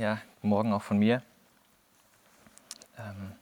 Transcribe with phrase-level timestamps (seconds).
[0.00, 1.22] Ja, morgen auch von mir.
[2.96, 3.32] Ähm,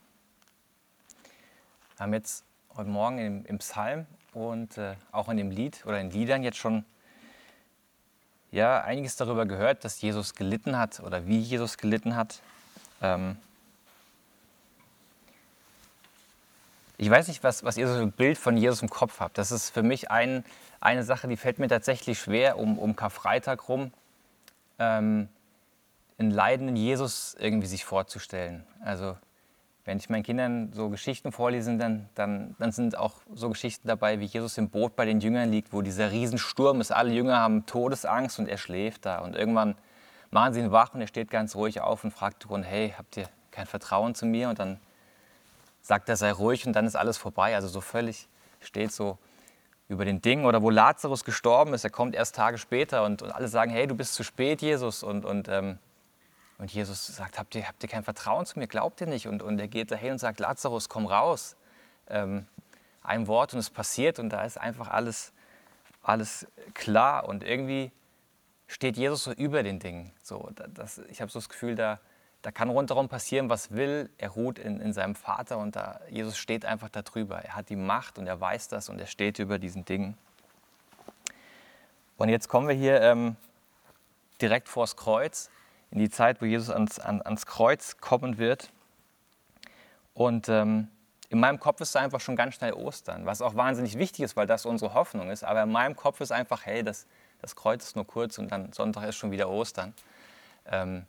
[1.94, 2.42] wir haben jetzt
[2.76, 6.58] heute Morgen im, im Psalm und äh, auch in dem Lied oder in Liedern jetzt
[6.58, 6.84] schon
[8.50, 12.40] ja, einiges darüber gehört, dass Jesus gelitten hat oder wie Jesus gelitten hat.
[13.02, 13.36] Ähm,
[16.96, 19.38] ich weiß nicht, was, was ihr so ein Bild von Jesus im Kopf habt.
[19.38, 20.44] Das ist für mich ein,
[20.80, 23.92] eine Sache, die fällt mir tatsächlich schwer um, um Karfreitag rum.
[24.80, 25.28] Ähm,
[26.18, 28.66] einen leidenden Jesus irgendwie sich vorzustellen.
[28.80, 29.16] Also
[29.84, 34.20] wenn ich meinen Kindern so Geschichten vorlese, dann, dann, dann sind auch so Geschichten dabei,
[34.20, 36.92] wie Jesus im Boot bei den Jüngern liegt, wo dieser Riesensturm ist.
[36.92, 39.20] Alle Jünger haben Todesangst und er schläft da.
[39.20, 39.76] Und irgendwann
[40.30, 43.16] machen sie ihn wach und er steht ganz ruhig auf und fragt Thron, hey, habt
[43.16, 44.50] ihr kein Vertrauen zu mir?
[44.50, 44.78] Und dann
[45.80, 47.54] sagt er, sei ruhig und dann ist alles vorbei.
[47.54, 48.28] Also so völlig
[48.60, 49.16] steht so
[49.88, 50.44] über den Dingen.
[50.44, 53.86] Oder wo Lazarus gestorben ist, er kommt erst Tage später und, und alle sagen, hey,
[53.86, 55.02] du bist zu spät, Jesus.
[55.02, 55.78] Und, und ähm,
[56.58, 59.28] und Jesus sagt, habt ihr, habt ihr kein Vertrauen zu mir, glaubt ihr nicht?
[59.28, 61.56] Und, und er geht dahin und sagt, Lazarus, komm raus.
[62.08, 62.46] Ähm,
[63.02, 65.32] ein Wort und es passiert und da ist einfach alles,
[66.02, 67.28] alles klar.
[67.28, 67.92] Und irgendwie
[68.66, 70.12] steht Jesus so über den Dingen.
[70.20, 72.00] So, das, ich habe so das Gefühl, da,
[72.42, 74.10] da kann rundherum passieren, was will.
[74.18, 77.38] Er ruht in, in seinem Vater und da, Jesus steht einfach darüber.
[77.38, 80.18] Er hat die Macht und er weiß das und er steht über diesen Dingen.
[82.16, 83.36] Und jetzt kommen wir hier ähm,
[84.40, 85.50] direkt vors Kreuz
[85.90, 88.70] in die Zeit, wo Jesus ans, an, ans Kreuz kommen wird.
[90.14, 90.88] Und ähm,
[91.28, 94.46] in meinem Kopf ist einfach schon ganz schnell Ostern, was auch wahnsinnig wichtig ist, weil
[94.46, 95.44] das unsere Hoffnung ist.
[95.44, 97.06] Aber in meinem Kopf ist einfach, hey, das,
[97.40, 99.94] das Kreuz ist nur kurz und dann Sonntag ist schon wieder Ostern.
[100.66, 101.06] Ähm,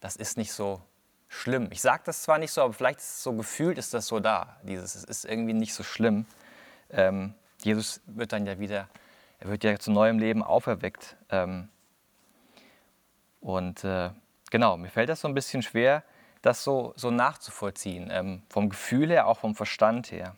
[0.00, 0.82] das ist nicht so
[1.28, 1.68] schlimm.
[1.70, 4.20] Ich sage das zwar nicht so, aber vielleicht ist es so gefühlt, ist das so
[4.20, 4.56] da.
[4.62, 6.26] Dieses, es ist irgendwie nicht so schlimm.
[6.90, 8.88] Ähm, Jesus wird dann ja wieder,
[9.38, 11.16] er wird ja zu neuem Leben auferweckt.
[11.30, 11.68] Ähm,
[13.42, 14.10] und äh,
[14.50, 16.04] genau, mir fällt das so ein bisschen schwer,
[16.42, 20.36] das so, so nachzuvollziehen, ähm, vom Gefühl her, auch vom Verstand her.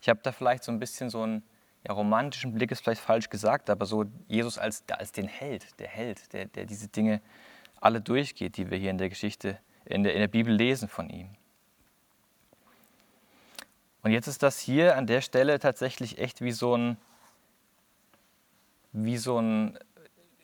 [0.00, 1.42] Ich habe da vielleicht so ein bisschen so einen
[1.86, 5.88] ja, romantischen Blick, ist vielleicht falsch gesagt, aber so Jesus als, als den Held, der
[5.88, 7.20] Held, der, der diese Dinge
[7.80, 11.10] alle durchgeht, die wir hier in der Geschichte, in der, in der Bibel lesen von
[11.10, 11.28] ihm.
[14.02, 16.96] Und jetzt ist das hier an der Stelle tatsächlich echt wie so ein,
[18.92, 19.78] wie so ein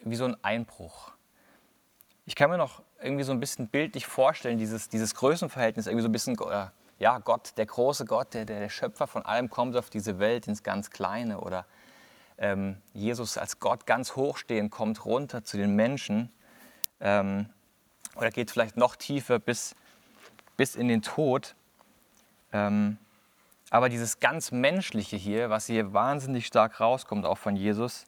[0.05, 1.13] wie so ein Einbruch.
[2.25, 6.09] Ich kann mir noch irgendwie so ein bisschen bildlich vorstellen, dieses, dieses Größenverhältnis, irgendwie so
[6.09, 6.67] ein bisschen, äh,
[6.99, 10.63] ja, Gott, der große Gott, der, der Schöpfer von allem, kommt auf diese Welt ins
[10.63, 11.41] ganz Kleine.
[11.41, 11.67] Oder
[12.39, 16.31] ähm, Jesus als Gott ganz hochstehend kommt runter zu den Menschen.
[17.01, 17.49] Ähm,
[18.15, 19.75] oder geht vielleicht noch tiefer bis,
[20.57, 21.57] bis in den Tod.
[22.53, 22.99] Ähm,
[23.71, 28.05] aber dieses ganz Menschliche hier, was hier wahnsinnig stark rauskommt, auch von Jesus,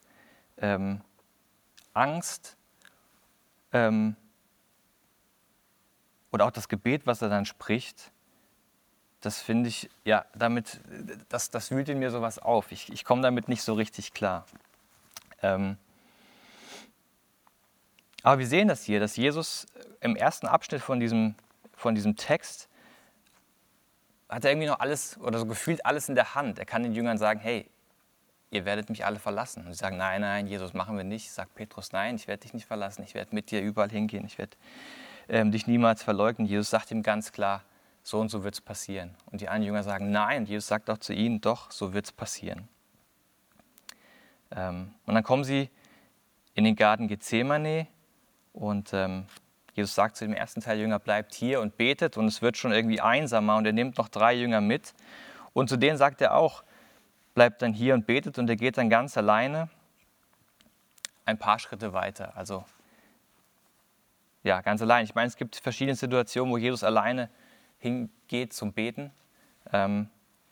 [0.57, 1.01] ähm,
[1.95, 2.57] Angst
[3.71, 4.15] ähm,
[6.31, 8.11] oder auch das Gebet, was er dann spricht,
[9.21, 10.79] das finde ich, ja, damit,
[11.29, 12.71] das, das wühlt in mir sowas auf.
[12.71, 14.45] Ich, ich komme damit nicht so richtig klar.
[15.41, 15.77] Ähm,
[18.21, 19.65] aber wir sehen das hier, dass Jesus
[19.99, 21.35] im ersten Abschnitt von diesem,
[21.75, 22.69] von diesem Text
[24.29, 26.59] hat er irgendwie noch alles oder so gefühlt alles in der Hand.
[26.59, 27.69] Er kann den Jüngern sagen, hey,
[28.51, 29.65] ihr werdet mich alle verlassen.
[29.65, 31.31] Und sie sagen, nein, nein, Jesus, machen wir nicht.
[31.31, 34.37] Sagt Petrus, nein, ich werde dich nicht verlassen, ich werde mit dir überall hingehen, ich
[34.37, 34.55] werde
[35.27, 36.47] ähm, dich niemals verleugnen.
[36.47, 37.63] Jesus sagt ihm ganz klar,
[38.03, 39.15] so und so wird es passieren.
[39.31, 42.11] Und die anderen Jünger sagen, nein, Jesus sagt auch zu ihnen, doch, so wird es
[42.11, 42.67] passieren.
[44.55, 45.69] Ähm, und dann kommen sie
[46.53, 47.87] in den Garten Gethsemane
[48.53, 49.25] und ähm,
[49.73, 52.71] Jesus sagt zu dem ersten Teil Jünger, bleibt hier und betet und es wird schon
[52.71, 54.93] irgendwie einsamer und er nimmt noch drei Jünger mit.
[55.51, 56.63] Und zu denen sagt er auch,
[57.35, 59.69] bleibt dann hier und betet und er geht dann ganz alleine
[61.25, 62.35] ein paar Schritte weiter.
[62.35, 62.65] Also
[64.43, 65.03] ja, ganz allein.
[65.03, 67.29] Ich meine, es gibt verschiedene Situationen, wo Jesus alleine
[67.79, 69.11] hingeht zum Beten.
[69.73, 70.09] Ähm,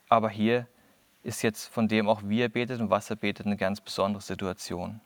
[0.10, 0.68] aber hier
[1.24, 4.22] ist jetzt von dem auch, wie er betet und was er betet, eine ganz besondere
[4.22, 5.00] Situation.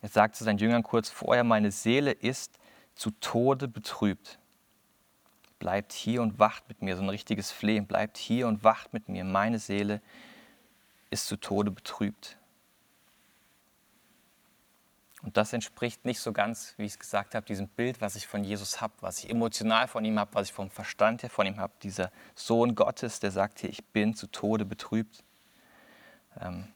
[0.00, 2.58] Er sagt zu seinen Jüngern kurz vorher, meine Seele ist
[2.94, 4.38] zu Tode betrübt
[5.62, 9.08] bleibt hier und wacht mit mir, so ein richtiges Flehen, bleibt hier und wacht mit
[9.08, 9.22] mir.
[9.22, 10.02] Meine Seele
[11.08, 12.36] ist zu Tode betrübt.
[15.22, 18.26] Und das entspricht nicht so ganz, wie ich es gesagt habe, diesem Bild, was ich
[18.26, 21.46] von Jesus habe, was ich emotional von ihm habe, was ich vom Verstand her von
[21.46, 21.72] ihm habe.
[21.84, 25.22] Dieser Sohn Gottes, der sagt hier, ich bin zu Tode betrübt.
[26.40, 26.66] Ähm,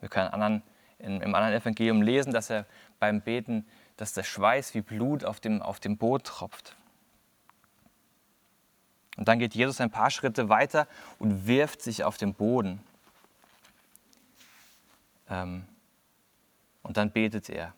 [0.00, 0.62] wir können anderen,
[0.98, 2.66] in, im anderen Evangelium lesen, dass er
[3.00, 3.66] beim Beten,
[3.96, 6.76] dass der Schweiß wie Blut auf dem, auf dem Boot tropft.
[9.16, 10.88] Und dann geht Jesus ein paar Schritte weiter
[11.18, 12.80] und wirft sich auf den Boden.
[15.28, 15.66] Ähm,
[16.82, 17.74] Und dann betet er.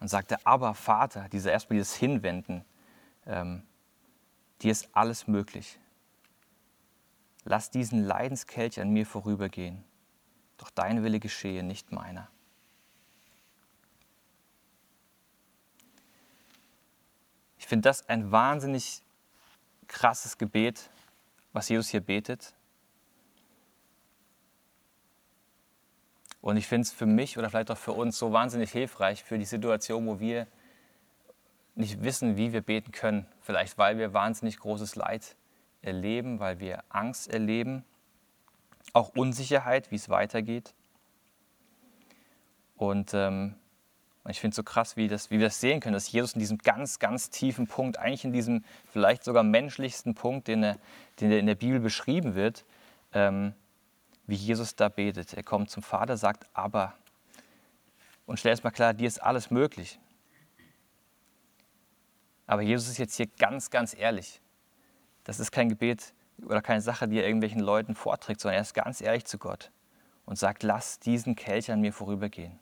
[0.00, 2.64] Und sagte, aber Vater, dieser erstmal dieses Hinwenden,
[3.26, 3.62] ähm,
[4.60, 5.78] dir ist alles möglich.
[7.44, 9.84] Lass diesen Leidenskelch an mir vorübergehen,
[10.58, 12.28] doch dein Wille geschehe, nicht meiner.
[17.64, 19.00] Ich finde das ein wahnsinnig
[19.88, 20.90] krasses Gebet,
[21.54, 22.52] was Jesus hier betet.
[26.42, 29.38] Und ich finde es für mich oder vielleicht auch für uns so wahnsinnig hilfreich für
[29.38, 30.46] die Situation, wo wir
[31.74, 33.26] nicht wissen, wie wir beten können.
[33.40, 35.34] Vielleicht weil wir wahnsinnig großes Leid
[35.80, 37.82] erleben, weil wir Angst erleben,
[38.92, 40.74] auch Unsicherheit, wie es weitergeht.
[42.76, 43.54] Und ähm,
[44.24, 46.32] und ich finde es so krass, wie, das, wie wir das sehen können, dass Jesus
[46.32, 50.78] in diesem ganz, ganz tiefen Punkt, eigentlich in diesem vielleicht sogar menschlichsten Punkt, den, er,
[51.20, 52.64] den er in der Bibel beschrieben wird,
[53.12, 53.52] ähm,
[54.26, 55.34] wie Jesus da betet.
[55.34, 56.94] Er kommt zum Vater, sagt aber.
[58.24, 59.98] Und stell es mal klar, dir ist alles möglich.
[62.46, 64.40] Aber Jesus ist jetzt hier ganz, ganz ehrlich.
[65.24, 68.72] Das ist kein Gebet oder keine Sache, die er irgendwelchen Leuten vorträgt, sondern er ist
[68.72, 69.70] ganz ehrlich zu Gott
[70.24, 72.58] und sagt, lass diesen Kelch an mir vorübergehen.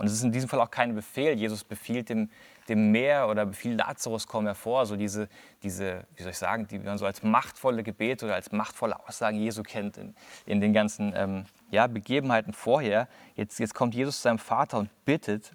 [0.00, 1.34] Und es ist in diesem Fall auch kein Befehl.
[1.34, 2.30] Jesus befiehlt dem,
[2.70, 4.86] dem Meer oder befiehlt Lazarus, komm hervor.
[4.86, 5.28] So diese,
[5.62, 9.36] diese, wie soll ich sagen, die man so als machtvolle Gebete oder als machtvolle Aussagen
[9.36, 10.14] Jesu kennt in,
[10.46, 13.08] in den ganzen ähm, ja, Begebenheiten vorher.
[13.34, 15.52] Jetzt, jetzt kommt Jesus zu seinem Vater und bittet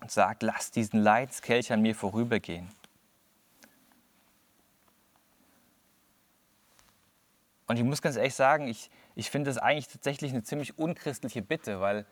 [0.00, 2.68] und sagt, lass diesen Leidskelch an mir vorübergehen.
[7.68, 11.40] Und ich muss ganz ehrlich sagen, ich, ich finde das eigentlich tatsächlich eine ziemlich unchristliche
[11.40, 12.04] Bitte, weil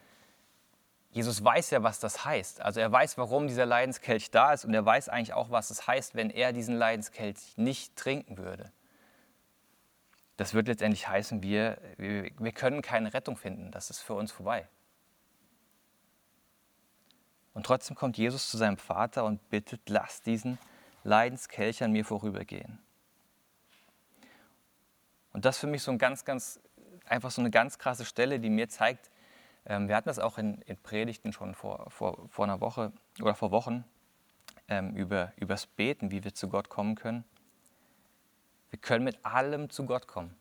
[1.10, 2.60] Jesus weiß ja, was das heißt.
[2.60, 5.86] Also er weiß, warum dieser Leidenskelch da ist und er weiß eigentlich auch, was es
[5.86, 8.72] heißt, wenn er diesen Leidenskelch nicht trinken würde.
[10.36, 13.72] Das wird letztendlich heißen, wir, wir, wir können keine Rettung finden.
[13.72, 14.68] Das ist für uns vorbei.
[17.54, 20.58] Und trotzdem kommt Jesus zu seinem Vater und bittet, lass diesen
[21.02, 22.78] Leidenskelch an mir vorübergehen.
[25.32, 26.60] Und das ist für mich so ein ganz, ganz,
[27.04, 29.10] einfach so eine ganz krasse Stelle, die mir zeigt,
[29.68, 33.50] wir hatten das auch in, in Predigten schon vor, vor, vor, einer Woche oder vor
[33.50, 33.84] Wochen
[34.66, 37.24] ähm, über übers Beten, wie wir zu Gott kommen können.
[38.70, 40.34] Wir können mit allem zu Gott kommen.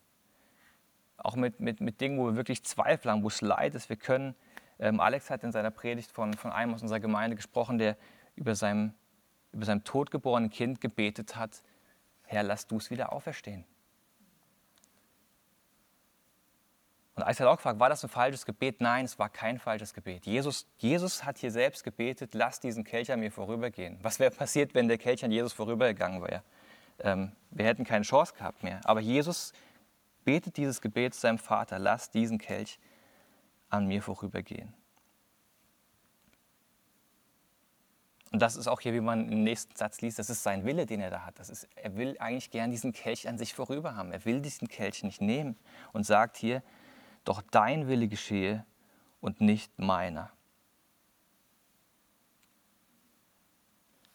[1.17, 3.89] Auch mit, mit, mit Dingen, wo wir wirklich Zweifel haben, wo es Leid ist.
[3.89, 4.33] Wir können,
[4.79, 7.97] ähm, Alex hat in seiner Predigt von, von einem aus unserer Gemeinde gesprochen, der
[8.35, 8.93] über seinem,
[9.51, 11.63] über seinem totgeborenen Kind gebetet hat,
[12.23, 13.65] Herr, lass du es wieder auferstehen.
[17.17, 18.79] Und Eis hat auch gefragt, war das ein falsches Gebet?
[18.79, 20.27] Nein, es war kein falsches Gebet.
[20.27, 23.97] Jesus, Jesus hat hier selbst gebetet, lass diesen Kelch an mir vorübergehen.
[24.03, 26.43] Was wäre passiert, wenn der Kelch an Jesus vorübergegangen wäre?
[26.99, 28.81] Ähm, wir hätten keine Chance gehabt mehr.
[28.83, 29.51] Aber Jesus
[30.25, 32.77] betet dieses Gebet zu seinem Vater, lass diesen Kelch
[33.69, 34.75] an mir vorübergehen.
[38.31, 40.85] Und das ist auch hier, wie man im nächsten Satz liest, das ist sein Wille,
[40.85, 41.39] den er da hat.
[41.39, 44.11] Das ist, er will eigentlich gern diesen Kelch an sich vorüber haben.
[44.11, 45.57] Er will diesen Kelch nicht nehmen
[45.93, 46.61] und sagt hier,
[47.27, 48.65] doch dein Wille geschehe
[49.19, 50.31] und nicht meiner.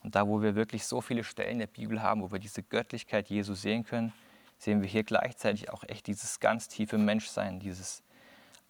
[0.03, 3.29] Und da, wo wir wirklich so viele Stellen der Bibel haben, wo wir diese Göttlichkeit
[3.29, 4.12] Jesu sehen können,
[4.59, 8.02] sehen wir hier gleichzeitig auch echt dieses ganz tiefe Menschsein, dieses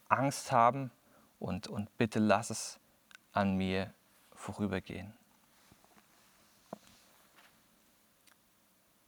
[0.09, 0.91] Angst haben
[1.39, 2.81] und, und bitte lass es
[3.33, 3.95] an mir
[4.35, 5.15] vorübergehen.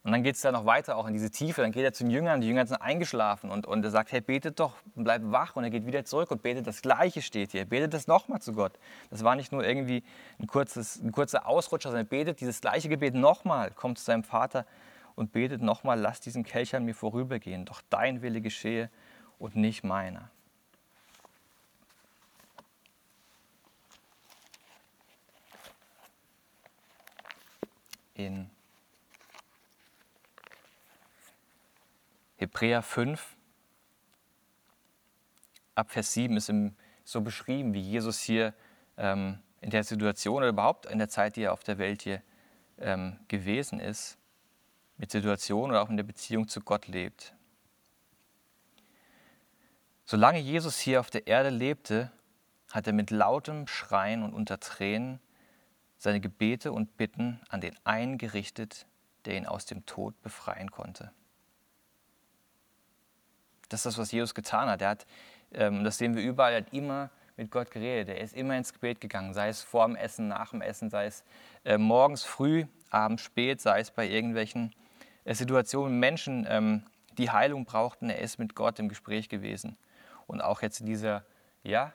[0.04, 1.62] Und dann geht es da noch weiter, auch in diese Tiefe.
[1.62, 4.20] Dann geht er zu den Jüngern, die Jünger sind eingeschlafen und, und er sagt, hey,
[4.20, 5.56] betet doch, bleib wach.
[5.56, 7.62] Und er geht wieder zurück und betet das Gleiche, steht hier.
[7.62, 8.78] Er betet das nochmal zu Gott.
[9.08, 10.04] Das war nicht nur irgendwie
[10.38, 14.24] ein, kurzes, ein kurzer Ausrutscher, sondern er betet dieses gleiche Gebet nochmal, kommt zu seinem
[14.24, 14.66] Vater
[15.14, 17.64] und betet nochmal, lass diesen Kelch an mir vorübergehen.
[17.64, 18.90] Doch dein Wille geschehe
[19.38, 20.30] und nicht meiner.
[28.12, 28.50] In
[32.36, 33.36] Hebräer 5,
[35.74, 36.52] ab Vers 7 ist
[37.04, 38.54] so beschrieben, wie Jesus hier
[38.96, 42.22] ähm, in der Situation oder überhaupt in der Zeit, die er auf der Welt hier
[42.78, 44.18] ähm, gewesen ist,
[44.96, 47.34] mit Situationen oder auch in der Beziehung zu Gott lebt.
[50.04, 52.12] Solange Jesus hier auf der Erde lebte,
[52.70, 55.20] hat er mit lautem Schreien und unter Tränen
[55.96, 58.86] seine Gebete und Bitten an den einen gerichtet,
[59.24, 61.12] der ihn aus dem Tod befreien konnte.
[63.68, 64.82] Das ist das, was Jesus getan hat.
[64.82, 65.06] Er hat,
[65.52, 68.16] ähm, das sehen wir überall, er hat immer mit Gott geredet.
[68.16, 71.06] Er ist immer ins Gebet gegangen, sei es vor dem Essen, nach dem Essen, sei
[71.06, 71.24] es
[71.64, 74.74] äh, morgens früh, abends spät, sei es bei irgendwelchen
[75.24, 76.84] äh, Situationen, Menschen, ähm,
[77.18, 78.10] die Heilung brauchten.
[78.10, 79.76] Er ist mit Gott im Gespräch gewesen.
[80.26, 81.24] Und auch jetzt in dieser,
[81.62, 81.92] ja,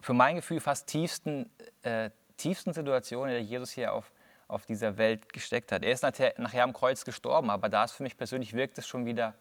[0.00, 1.50] für mein Gefühl fast tiefsten,
[1.82, 4.12] äh, tiefsten Situation, in der Jesus hier auf,
[4.48, 5.82] auf dieser Welt gesteckt hat.
[5.82, 8.86] Er ist nachher, nachher am Kreuz gestorben, aber da ist für mich persönlich wirkt es
[8.86, 9.34] schon wieder,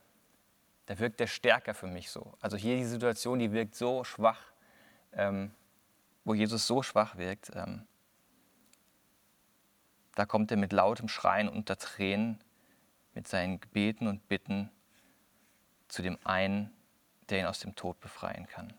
[0.89, 2.33] da wirkt er stärker für mich so.
[2.41, 4.41] Also hier die Situation, die wirkt so schwach,
[5.13, 5.51] ähm,
[6.23, 7.51] wo Jesus so schwach wirkt.
[7.53, 7.85] Ähm,
[10.15, 12.43] da kommt er mit lautem Schreien unter Tränen,
[13.13, 14.71] mit seinen Gebeten und Bitten
[15.89, 16.71] zu dem einen,
[17.29, 18.73] der ihn aus dem Tod befreien kann.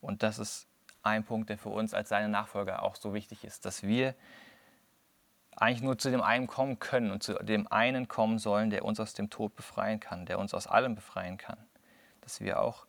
[0.00, 0.68] Und das ist
[1.02, 4.14] ein Punkt, der für uns als seine Nachfolger auch so wichtig ist, dass wir
[5.60, 8.98] eigentlich nur zu dem einen kommen können und zu dem einen kommen sollen, der uns
[8.98, 11.58] aus dem Tod befreien kann, der uns aus allem befreien kann.
[12.22, 12.86] Dass wir auch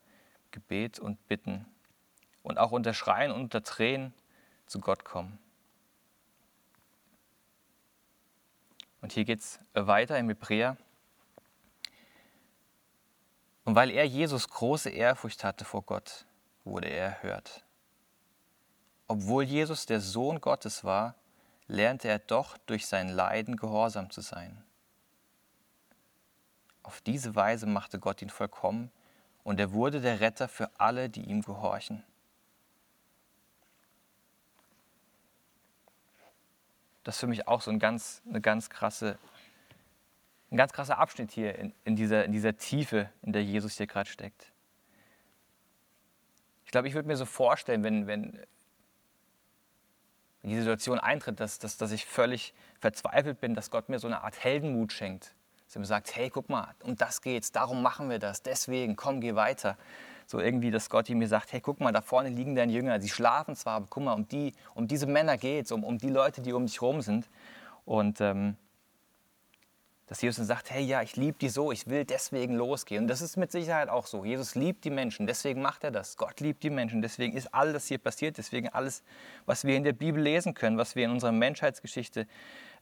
[0.51, 1.65] Gebet und Bitten
[2.43, 4.13] und auch unter Schreien und unter Tränen
[4.67, 5.37] zu Gott kommen.
[9.01, 10.77] Und hier geht es weiter im Hebräer.
[13.65, 16.25] Und weil er Jesus große Ehrfurcht hatte vor Gott,
[16.63, 17.65] wurde er erhört.
[19.09, 21.15] Obwohl Jesus der Sohn Gottes war,
[21.71, 24.61] lernte er doch durch sein Leiden gehorsam zu sein.
[26.83, 28.91] Auf diese Weise machte Gott ihn vollkommen
[29.43, 32.03] und er wurde der Retter für alle, die ihm gehorchen.
[37.03, 39.17] Das ist für mich auch so ein ganz, eine ganz krasse,
[40.51, 43.87] ein ganz krasser Abschnitt hier in, in, dieser, in dieser Tiefe, in der Jesus hier
[43.87, 44.51] gerade steckt.
[46.65, 48.45] Ich glaube, ich würde mir so vorstellen, wenn, wenn
[50.49, 54.23] die Situation eintritt, dass, dass, dass ich völlig verzweifelt bin, dass Gott mir so eine
[54.23, 55.35] Art Heldenmut schenkt.
[55.65, 58.95] Dass er mir sagt, hey, guck mal, um das geht's, darum machen wir das, deswegen,
[58.95, 59.77] komm, geh weiter.
[60.25, 63.09] So irgendwie, dass Gott mir sagt, hey, guck mal, da vorne liegen deine Jünger, sie
[63.09, 66.41] schlafen zwar, aber guck mal, um, die, um diese Männer geht's, um, um die Leute,
[66.41, 67.29] die um dich herum sind.
[67.85, 68.55] Und ähm,
[70.11, 73.03] dass Jesus dann sagt, hey, ja, ich liebe die so, ich will deswegen losgehen.
[73.03, 74.25] Und das ist mit Sicherheit auch so.
[74.25, 76.17] Jesus liebt die Menschen, deswegen macht er das.
[76.17, 79.03] Gott liebt die Menschen, deswegen ist alles hier passiert, deswegen alles,
[79.45, 82.27] was wir in der Bibel lesen können, was wir in unserer Menschheitsgeschichte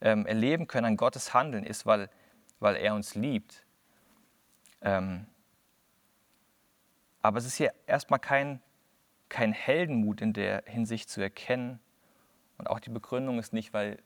[0.02, 2.10] ähm, erleben können an Gottes Handeln, ist, weil,
[2.60, 3.64] weil er uns liebt.
[4.82, 5.28] Ähm,
[7.22, 8.60] aber es ist hier erstmal kein,
[9.30, 11.80] kein Heldenmut in der Hinsicht zu erkennen.
[12.58, 14.00] Und auch die Begründung ist nicht, weil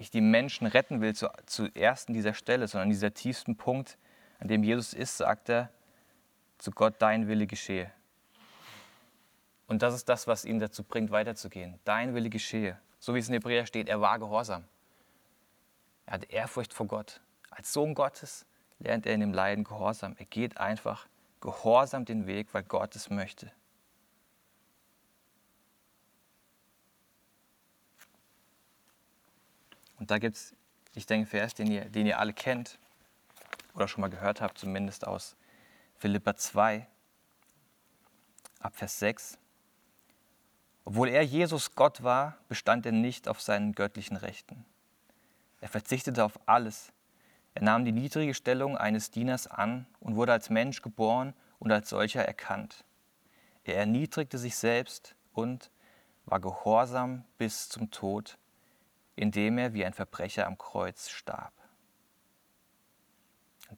[0.00, 3.98] ich die Menschen retten will, zu, zuerst an dieser Stelle, sondern an dieser tiefsten Punkt,
[4.38, 5.70] an dem Jesus ist, sagt er,
[6.56, 7.90] zu Gott dein Wille geschehe.
[9.66, 11.78] Und das ist das, was ihn dazu bringt, weiterzugehen.
[11.84, 12.78] Dein Wille geschehe.
[12.98, 14.64] So wie es in Hebräer steht, er war gehorsam.
[16.06, 17.20] Er hat Ehrfurcht vor Gott.
[17.50, 18.46] Als Sohn Gottes
[18.78, 20.16] lernt er in dem Leiden Gehorsam.
[20.18, 21.06] Er geht einfach
[21.40, 23.52] gehorsam den Weg, weil Gott es möchte.
[30.00, 30.56] Und da gibt es,
[30.94, 32.78] ich denke, Vers, den ihr, den ihr alle kennt
[33.74, 35.36] oder schon mal gehört habt, zumindest aus
[35.98, 36.88] Philippa 2,
[38.58, 39.38] ab Vers 6.
[40.84, 44.64] Obwohl er Jesus Gott war, bestand er nicht auf seinen göttlichen Rechten.
[45.60, 46.92] Er verzichtete auf alles.
[47.54, 51.90] Er nahm die niedrige Stellung eines Dieners an und wurde als Mensch geboren und als
[51.90, 52.84] solcher erkannt.
[53.64, 55.70] Er erniedrigte sich selbst und
[56.24, 58.38] war gehorsam bis zum Tod,
[59.20, 61.52] indem er wie ein Verbrecher am Kreuz starb.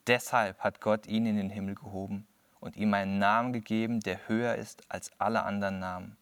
[0.07, 2.29] Deshalb hat Gott ihn in den Himmel gehoben
[2.61, 6.17] und ihm einen Namen gegeben, der höher ist als alle anderen Namen.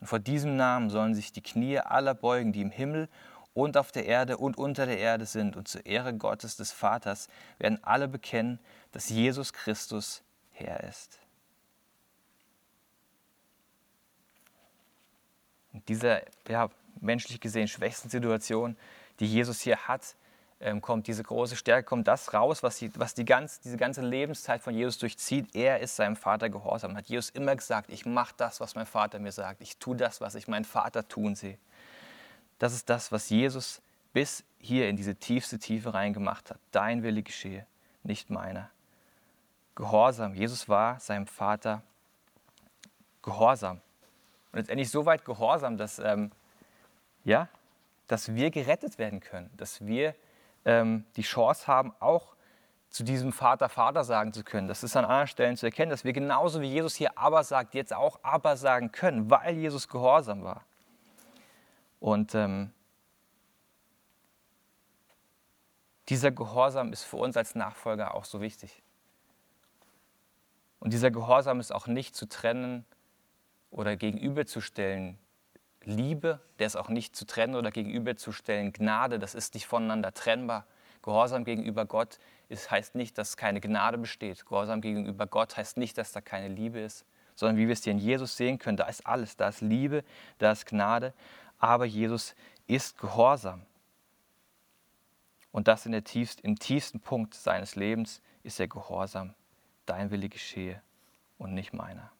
[0.00, 3.10] Und vor diesem Namen sollen sich die Knie aller beugen, die im Himmel
[3.52, 5.54] und auf der Erde und unter der Erde sind.
[5.54, 7.28] Und zur Ehre Gottes des Vaters
[7.58, 8.60] werden alle bekennen,
[8.92, 11.18] dass Jesus Christus Herr ist.
[15.74, 18.76] Und dieser ja, menschlich gesehen schwächsten Situation,
[19.20, 20.16] die Jesus hier hat,
[20.60, 24.02] ähm, kommt diese große Stärke, kommt das raus, was, die, was die ganz, diese ganze
[24.02, 25.54] Lebenszeit von Jesus durchzieht.
[25.54, 26.96] Er ist seinem Vater gehorsam.
[26.96, 29.60] Hat Jesus immer gesagt, ich mache das, was mein Vater mir sagt.
[29.60, 31.58] Ich tue das, was ich meinen Vater tun sehe.
[32.58, 33.80] Das ist das, was Jesus
[34.12, 36.58] bis hier in diese tiefste Tiefe reingemacht hat.
[36.72, 37.66] Dein Wille geschehe,
[38.02, 38.70] nicht meiner.
[39.76, 40.34] Gehorsam.
[40.34, 41.82] Jesus war seinem Vater
[43.22, 43.80] gehorsam.
[44.50, 46.32] Und letztendlich so weit gehorsam, dass ähm,
[47.28, 47.48] ja,
[48.06, 50.14] dass wir gerettet werden können, dass wir
[50.64, 52.34] ähm, die Chance haben, auch
[52.88, 54.66] zu diesem Vater Vater sagen zu können.
[54.66, 57.74] Das ist an anderen Stellen zu erkennen, dass wir genauso wie Jesus hier aber sagt,
[57.74, 60.64] jetzt auch aber sagen können, weil Jesus gehorsam war.
[62.00, 62.72] Und ähm,
[66.08, 68.82] dieser Gehorsam ist für uns als Nachfolger auch so wichtig.
[70.80, 72.86] Und dieser Gehorsam ist auch nicht zu trennen
[73.70, 75.18] oder gegenüberzustellen
[75.84, 78.72] Liebe, der ist auch nicht zu trennen oder gegenüberzustellen.
[78.72, 80.66] Gnade, das ist nicht voneinander trennbar.
[81.02, 82.18] Gehorsam gegenüber Gott
[82.48, 84.44] ist, heißt nicht, dass keine Gnade besteht.
[84.46, 87.04] Gehorsam gegenüber Gott heißt nicht, dass da keine Liebe ist,
[87.34, 89.36] sondern wie wir es hier in Jesus sehen können, da ist alles.
[89.36, 90.04] Da ist Liebe,
[90.38, 91.14] da ist Gnade,
[91.58, 92.34] aber Jesus
[92.66, 93.62] ist Gehorsam.
[95.52, 99.34] Und das in der tiefst, im tiefsten Punkt seines Lebens ist er Gehorsam.
[99.86, 100.82] Dein Wille geschehe
[101.38, 102.10] und nicht meiner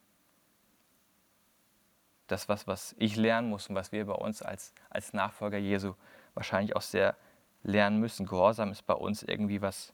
[2.29, 5.95] das was, was ich lernen muss und was wir bei uns als, als Nachfolger Jesu
[6.35, 7.17] wahrscheinlich auch sehr
[7.63, 8.27] lernen müssen.
[8.27, 9.93] Gehorsam ist bei uns irgendwie was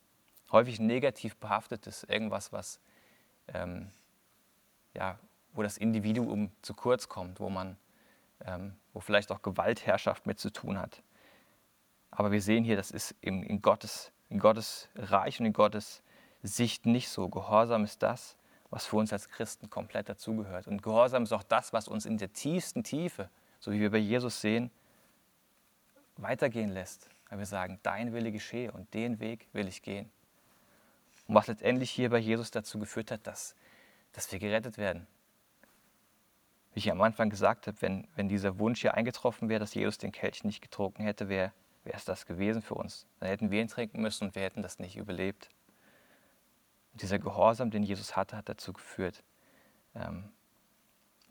[0.53, 2.81] häufig negativ behaftetes, irgendwas, was,
[3.49, 3.91] ähm,
[4.95, 5.19] ja,
[5.53, 7.77] wo das Individuum zu kurz kommt, wo man,
[8.45, 11.03] ähm, wo vielleicht auch Gewaltherrschaft mit zu tun hat.
[12.11, 16.03] Aber wir sehen hier, das ist in, in, Gottes, in Gottes Reich und in Gottes
[16.43, 17.29] Sicht nicht so.
[17.29, 18.37] Gehorsam ist das,
[18.75, 20.67] was für uns als Christen komplett dazugehört.
[20.67, 23.99] Und Gehorsam ist auch das, was uns in der tiefsten Tiefe, so wie wir bei
[23.99, 24.73] Jesus sehen,
[26.17, 27.09] weitergehen lässt.
[27.31, 30.11] Weil wir sagen, dein Wille geschehe und den Weg will ich gehen.
[31.29, 33.55] Und was letztendlich hier bei Jesus dazu geführt hat, dass,
[34.13, 35.07] dass wir gerettet werden.
[36.73, 39.99] Wie ich am Anfang gesagt habe, wenn, wenn dieser Wunsch hier eingetroffen wäre, dass Jesus
[39.99, 41.53] den Kelch nicht getrunken hätte, wäre
[41.85, 43.07] wäre es das gewesen für uns.
[43.21, 45.51] Dann hätten wir ihn trinken müssen und wir hätten das nicht überlebt.
[46.95, 49.25] Und dieser Gehorsam, den Jesus hatte, hat dazu geführt,
[49.97, 50.31] ähm,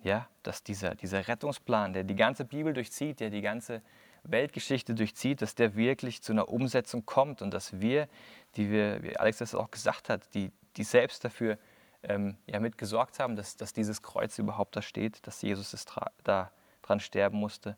[0.04, 3.82] ja, dass dieser, dieser Rettungsplan, der die ganze Bibel durchzieht, der die ganze
[4.24, 8.10] Weltgeschichte durchzieht, dass der wirklich zu einer Umsetzung kommt und dass wir,
[8.58, 11.58] die wir, wie Alex das auch gesagt hat, die, die selbst dafür
[12.04, 15.86] ähm, ja, mitgesorgt haben, dass, dass dieses Kreuz überhaupt da steht, dass Jesus es
[16.26, 16.52] da
[16.82, 17.78] dran sterben musste,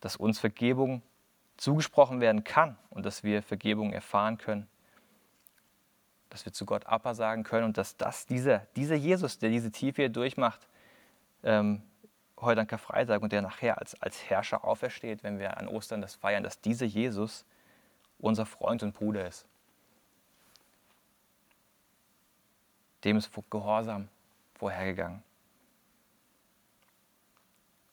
[0.00, 1.02] dass uns Vergebung
[1.56, 4.66] zugesprochen werden kann und dass wir Vergebung erfahren können
[6.30, 9.70] dass wir zu Gott Abba sagen können und dass das dieser, dieser Jesus, der diese
[9.70, 10.66] Tiefe hier durchmacht,
[11.42, 11.82] ähm,
[12.40, 16.14] heute an Karfreitag und der nachher als, als Herrscher aufersteht, wenn wir an Ostern das
[16.14, 17.44] feiern, dass dieser Jesus
[18.18, 19.46] unser Freund und Bruder ist.
[23.04, 24.08] Dem ist Gehorsam
[24.54, 25.22] vorhergegangen.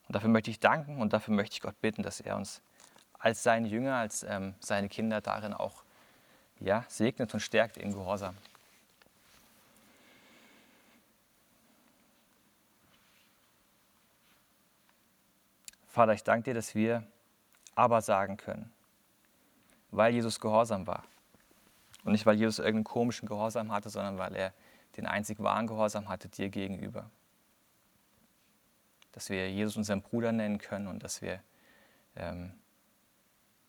[0.06, 2.62] Und dafür möchte ich danken und dafür möchte ich Gott bitten, dass er uns
[3.18, 5.82] als seine Jünger, als ähm, seine Kinder darin auch
[6.60, 8.36] ja, segnet und stärkt im Gehorsam.
[15.86, 17.04] Vater, ich danke dir, dass wir
[17.74, 18.72] aber sagen können,
[19.90, 21.04] weil Jesus gehorsam war.
[22.04, 24.52] Und nicht, weil Jesus irgendeinen komischen Gehorsam hatte, sondern weil er
[24.96, 27.10] den einzig wahren Gehorsam hatte dir gegenüber.
[29.12, 31.42] Dass wir Jesus unseren Bruder nennen können und dass wir
[32.16, 32.52] ähm,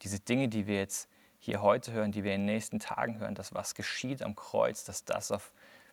[0.01, 3.33] diese Dinge, die wir jetzt hier heute hören, die wir in den nächsten Tagen hören,
[3.33, 5.33] dass was geschieht am Kreuz, dass das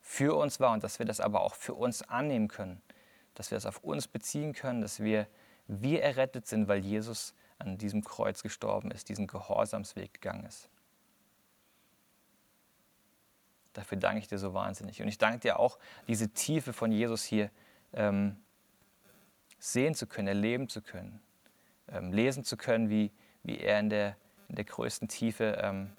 [0.02, 2.82] für uns war und dass wir das aber auch für uns annehmen können,
[3.34, 5.26] dass wir das auf uns beziehen können, dass wir,
[5.68, 10.68] wir errettet sind, weil Jesus an diesem Kreuz gestorben ist, diesen Gehorsamsweg gegangen ist.
[13.72, 15.02] Dafür danke ich dir so wahnsinnig.
[15.02, 15.78] Und ich danke dir auch,
[16.08, 17.50] diese Tiefe von Jesus hier
[17.92, 18.36] ähm,
[19.58, 21.20] sehen zu können, erleben zu können,
[21.88, 24.16] ähm, lesen zu können, wie, wie er in der
[24.48, 25.90] in der größten Tiefe ähm,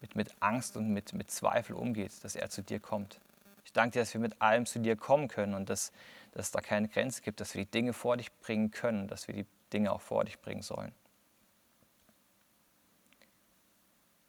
[0.00, 3.20] mit, mit Angst und mit, mit Zweifel umgeht, dass er zu dir kommt.
[3.64, 5.92] Ich danke dir, dass wir mit allem zu dir kommen können und dass,
[6.32, 9.28] dass es da keine Grenze gibt, dass wir die Dinge vor dich bringen können, dass
[9.28, 10.92] wir die Dinge auch vor dich bringen sollen.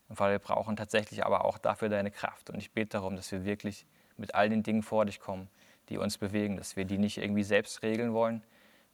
[0.10, 2.50] Und weil wir brauchen tatsächlich aber auch dafür deine Kraft.
[2.50, 3.86] Und ich bete darum, dass wir wirklich
[4.18, 5.48] mit all den Dingen vor dich kommen,
[5.88, 8.44] die uns bewegen, dass wir die nicht irgendwie selbst regeln wollen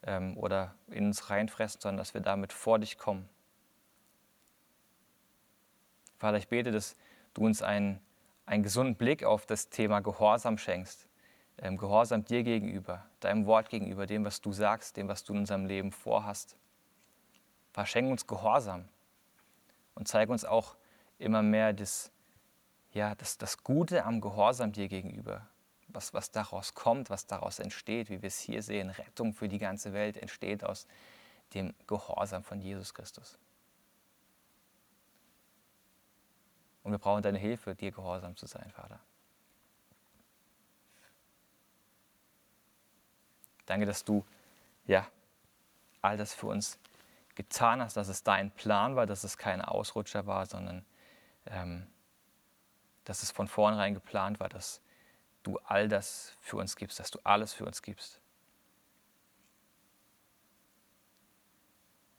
[0.03, 3.27] ähm, oder in uns reinfressen, sondern dass wir damit vor dich kommen
[6.17, 6.95] Vater, ich bete, dass
[7.33, 7.99] du uns einen,
[8.45, 11.07] einen gesunden Blick auf das Thema Gehorsam schenkst.
[11.57, 15.39] Ähm, Gehorsam dir gegenüber, deinem Wort gegenüber, dem, was du sagst, dem, was du in
[15.39, 16.57] unserem Leben vorhast.
[17.71, 18.85] Vater, schenk uns Gehorsam
[19.95, 20.75] und zeig uns auch
[21.17, 22.11] immer mehr das,
[22.91, 25.47] ja, das, das Gute am Gehorsam dir gegenüber.
[25.87, 28.89] Was, was daraus kommt, was daraus entsteht, wie wir es hier sehen.
[28.89, 30.87] Rettung für die ganze Welt entsteht aus
[31.53, 33.37] dem Gehorsam von Jesus Christus.
[36.85, 38.99] Und wir brauchen deine Hilfe, dir gehorsam zu sein, Vater.
[43.65, 44.23] Danke, dass du
[44.85, 45.07] ja,
[46.03, 46.77] all das für uns
[47.33, 50.85] getan hast, dass es dein Plan war, dass es kein Ausrutscher war, sondern
[51.47, 51.87] ähm,
[53.03, 54.79] dass es von vornherein geplant war, dass
[55.41, 58.21] du all das für uns gibst, dass du alles für uns gibst.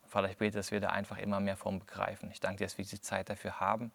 [0.08, 2.32] Vater, ich bete, dass wir da einfach immer mehr von begreifen.
[2.32, 3.92] Ich danke dir, dass wir diese Zeit dafür haben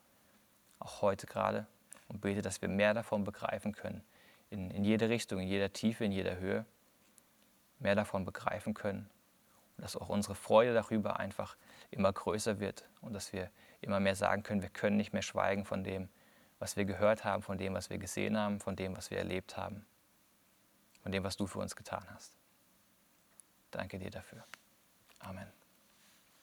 [0.82, 1.68] auch heute gerade,
[2.08, 4.04] und bete, dass wir mehr davon begreifen können,
[4.50, 6.66] in, in jede Richtung, in jeder Tiefe, in jeder Höhe,
[7.80, 9.10] mehr davon begreifen können.
[9.78, 11.56] Und dass auch unsere Freude darüber einfach
[11.90, 15.66] immer größer wird und dass wir immer mehr sagen können, wir können nicht mehr schweigen
[15.66, 16.10] von dem,
[16.60, 19.58] was wir gehört haben, von dem, was wir gesehen haben, von dem, was wir erlebt
[19.58, 19.86] haben,
[21.02, 22.36] von dem, was du für uns getan hast.
[23.72, 24.44] Danke dir dafür.
[25.20, 25.61] Amen.